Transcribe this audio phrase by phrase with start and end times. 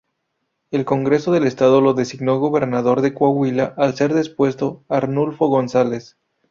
[0.71, 6.17] El Congreso del Estado lo designó gobernador de Coahuila al ser depuesto Arnulfo González.